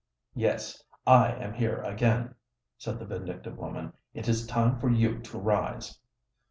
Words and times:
"Yes—I 0.33 1.31
am 1.33 1.53
here 1.53 1.83
again," 1.83 2.33
said 2.79 2.97
the 2.97 3.05
vindictive 3.05 3.59
woman. 3.59 3.93
"It 4.15 4.27
is 4.27 4.47
time 4.47 4.79
for 4.79 4.89
you 4.89 5.19
to 5.19 5.37
rise." 5.37 5.99